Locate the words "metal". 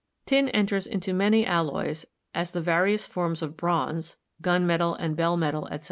4.65-4.95, 5.37-5.67